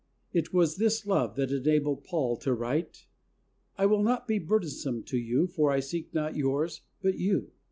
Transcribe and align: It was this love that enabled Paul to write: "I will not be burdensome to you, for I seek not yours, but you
It 0.33 0.51
was 0.51 0.77
this 0.77 1.05
love 1.05 1.35
that 1.35 1.51
enabled 1.51 2.03
Paul 2.05 2.35
to 2.37 2.55
write: 2.55 3.05
"I 3.77 3.85
will 3.85 4.01
not 4.01 4.27
be 4.27 4.39
burdensome 4.39 5.03
to 5.03 5.17
you, 5.19 5.45
for 5.45 5.69
I 5.69 5.79
seek 5.79 6.11
not 6.11 6.35
yours, 6.35 6.81
but 7.03 7.19
you 7.19 7.51